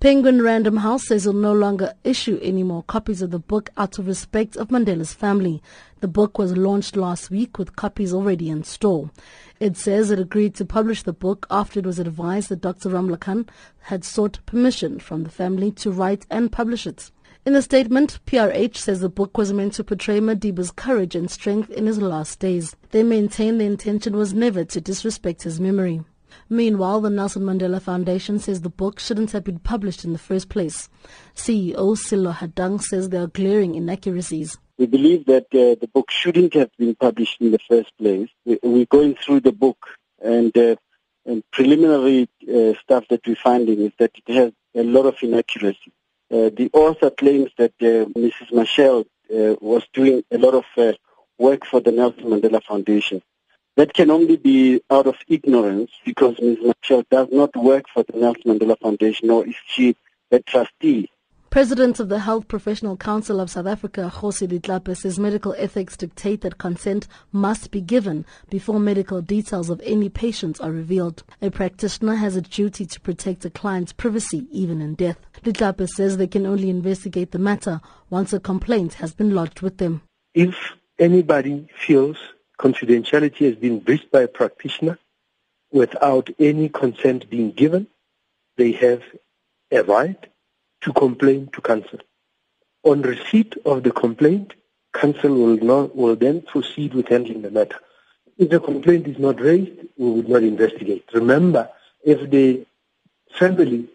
Penguin 0.00 0.40
Random 0.42 0.76
House 0.76 1.08
says 1.08 1.26
it 1.26 1.30
will 1.30 1.40
no 1.40 1.52
longer 1.52 1.92
issue 2.04 2.38
any 2.40 2.62
more 2.62 2.84
copies 2.84 3.20
of 3.20 3.32
the 3.32 3.40
book 3.40 3.70
out 3.76 3.98
of 3.98 4.06
respect 4.06 4.56
of 4.56 4.68
Mandela's 4.68 5.12
family. 5.12 5.60
The 5.98 6.06
book 6.06 6.38
was 6.38 6.56
launched 6.56 6.94
last 6.94 7.32
week 7.32 7.58
with 7.58 7.74
copies 7.74 8.14
already 8.14 8.48
in 8.48 8.62
store. 8.62 9.10
It 9.58 9.76
says 9.76 10.12
it 10.12 10.20
agreed 10.20 10.54
to 10.54 10.64
publish 10.64 11.02
the 11.02 11.12
book 11.12 11.48
after 11.50 11.80
it 11.80 11.86
was 11.86 11.98
advised 11.98 12.48
that 12.50 12.60
Dr. 12.60 12.90
Ramlakan 12.90 13.48
had 13.80 14.04
sought 14.04 14.38
permission 14.46 15.00
from 15.00 15.24
the 15.24 15.30
family 15.30 15.72
to 15.72 15.90
write 15.90 16.26
and 16.30 16.52
publish 16.52 16.86
it. 16.86 17.10
In 17.44 17.56
a 17.56 17.62
statement, 17.62 18.20
PRH 18.24 18.76
says 18.76 19.00
the 19.00 19.08
book 19.08 19.36
was 19.36 19.52
meant 19.52 19.72
to 19.74 19.84
portray 19.84 20.20
Madiba's 20.20 20.70
courage 20.70 21.16
and 21.16 21.28
strength 21.28 21.70
in 21.70 21.86
his 21.86 22.00
last 22.00 22.38
days. 22.38 22.76
They 22.92 23.02
maintain 23.02 23.58
the 23.58 23.64
intention 23.64 24.16
was 24.16 24.32
never 24.32 24.64
to 24.64 24.80
disrespect 24.80 25.42
his 25.42 25.58
memory. 25.58 26.04
Meanwhile, 26.48 27.02
the 27.02 27.10
Nelson 27.10 27.42
Mandela 27.42 27.80
Foundation 27.80 28.38
says 28.38 28.60
the 28.60 28.68
book 28.68 28.98
shouldn't 29.00 29.32
have 29.32 29.44
been 29.44 29.58
published 29.58 30.04
in 30.04 30.12
the 30.12 30.18
first 30.18 30.48
place. 30.48 30.88
CEO 31.34 31.96
Sello 31.96 32.34
Hatang 32.34 32.80
says 32.80 33.08
there 33.08 33.22
are 33.22 33.28
glaring 33.28 33.74
inaccuracies. 33.74 34.58
We 34.78 34.86
believe 34.86 35.26
that 35.26 35.46
uh, 35.52 35.74
the 35.80 35.90
book 35.92 36.10
shouldn't 36.10 36.54
have 36.54 36.70
been 36.78 36.94
published 36.94 37.40
in 37.40 37.50
the 37.50 37.58
first 37.68 37.96
place. 37.98 38.28
We, 38.44 38.82
are 38.82 38.86
going 38.86 39.16
through 39.16 39.40
the 39.40 39.52
book, 39.52 39.78
and, 40.22 40.56
uh, 40.56 40.76
and 41.26 41.42
preliminary 41.50 42.28
uh, 42.42 42.74
stuff 42.82 43.04
that 43.10 43.26
we're 43.26 43.36
finding 43.36 43.80
is 43.80 43.92
that 43.98 44.12
it 44.26 44.34
has 44.34 44.52
a 44.74 44.82
lot 44.82 45.06
of 45.06 45.16
inaccuracy. 45.22 45.92
Uh, 46.30 46.50
the 46.54 46.70
author 46.72 47.10
claims 47.10 47.50
that 47.58 47.72
uh, 47.80 48.04
Mrs. 48.18 48.52
Machel 48.52 49.06
uh, 49.30 49.56
was 49.60 49.84
doing 49.92 50.22
a 50.30 50.38
lot 50.38 50.54
of 50.54 50.96
work 51.38 51.64
for 51.64 51.80
the 51.80 51.92
Nelson 51.92 52.24
Mandela 52.24 52.62
Foundation. 52.62 53.22
That 53.78 53.94
can 53.94 54.10
only 54.10 54.36
be 54.36 54.82
out 54.90 55.06
of 55.06 55.14
ignorance 55.28 55.92
because 56.04 56.34
Ms. 56.40 56.58
Machel 56.58 57.04
does 57.10 57.28
not 57.30 57.54
work 57.54 57.84
for 57.94 58.02
the 58.02 58.18
Nelson 58.18 58.58
Mandela 58.58 58.76
Foundation, 58.80 59.28
nor 59.28 59.46
is 59.46 59.54
she 59.68 59.94
a 60.32 60.40
trustee. 60.40 61.08
President 61.50 62.00
of 62.00 62.08
the 62.08 62.18
Health 62.18 62.48
Professional 62.48 62.96
Council 62.96 63.40
of 63.40 63.50
South 63.50 63.68
Africa, 63.68 64.10
Kgosi 64.12 64.48
Letlape, 64.48 64.96
says 64.96 65.20
medical 65.20 65.54
ethics 65.56 65.96
dictate 65.96 66.40
that 66.40 66.58
consent 66.58 67.06
must 67.30 67.70
be 67.70 67.80
given 67.80 68.26
before 68.50 68.80
medical 68.80 69.22
details 69.22 69.70
of 69.70 69.80
any 69.84 70.08
patients 70.08 70.58
are 70.58 70.72
revealed. 70.72 71.22
A 71.40 71.48
practitioner 71.48 72.16
has 72.16 72.34
a 72.34 72.42
duty 72.42 72.84
to 72.84 73.00
protect 73.00 73.44
a 73.44 73.50
client's 73.50 73.92
privacy 73.92 74.48
even 74.50 74.82
in 74.82 74.96
death. 74.96 75.20
Letlape 75.44 75.88
says 75.88 76.16
they 76.16 76.26
can 76.26 76.46
only 76.46 76.68
investigate 76.68 77.30
the 77.30 77.38
matter 77.38 77.80
once 78.10 78.32
a 78.32 78.40
complaint 78.40 78.94
has 78.94 79.14
been 79.14 79.36
lodged 79.36 79.60
with 79.60 79.78
them. 79.78 80.02
If 80.34 80.56
anybody 80.98 81.68
feels 81.86 82.16
confidentiality 82.58 83.46
has 83.46 83.56
been 83.56 83.78
breached 83.80 84.10
by 84.10 84.22
a 84.22 84.28
practitioner 84.28 84.98
without 85.70 86.28
any 86.38 86.68
consent 86.68 87.28
being 87.30 87.52
given, 87.52 87.86
they 88.56 88.72
have 88.72 89.02
a 89.70 89.82
right 89.82 90.26
to 90.82 90.92
complain 90.92 91.48
to 91.52 91.60
council. 91.60 91.98
On 92.84 93.02
receipt 93.02 93.54
of 93.64 93.82
the 93.82 93.90
complaint, 93.90 94.54
council 94.92 95.34
will, 95.34 95.56
not, 95.56 95.94
will 95.94 96.16
then 96.16 96.42
proceed 96.42 96.94
with 96.94 97.08
handling 97.08 97.42
the 97.42 97.50
matter. 97.50 97.78
If 98.36 98.50
the 98.50 98.60
complaint 98.60 99.06
is 99.06 99.18
not 99.18 99.40
raised, 99.40 99.78
we 99.96 100.10
would 100.10 100.28
not 100.28 100.42
investigate. 100.42 101.04
Remember, 101.12 101.68
if 102.04 102.30
the 102.30 102.64
family, 103.38 103.88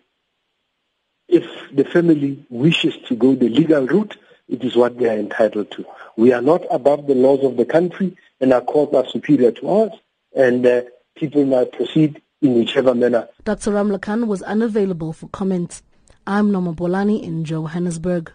if 1.27 1.45
the 1.73 1.85
family 1.85 2.45
wishes 2.49 2.95
to 3.07 3.15
go 3.15 3.35
the 3.35 3.49
legal 3.49 3.87
route, 3.87 4.17
it 4.47 4.63
is 4.63 4.75
what 4.75 4.97
they 4.97 5.09
are 5.09 5.17
entitled 5.17 5.71
to. 5.71 5.85
We 6.17 6.33
are 6.33 6.41
not 6.41 6.63
above 6.71 7.07
the 7.07 7.15
laws 7.15 7.43
of 7.43 7.57
the 7.57 7.65
country 7.65 8.17
and 8.39 8.53
our 8.53 8.61
courts 8.61 8.93
are 8.93 9.07
superior 9.07 9.51
to 9.51 9.69
ours, 9.69 9.91
and 10.35 10.65
uh, 10.65 10.81
people 11.15 11.45
might 11.45 11.71
proceed 11.71 12.21
in 12.41 12.55
whichever 12.55 12.93
manner. 12.93 13.29
Dr. 13.45 13.71
Ramlakan 13.71 14.27
was 14.27 14.41
unavailable 14.41 15.13
for 15.13 15.29
comment. 15.29 15.81
I'm 16.27 16.51
Noma 16.51 16.73
Bolani 16.73 17.23
in 17.23 17.45
Johannesburg. 17.45 18.31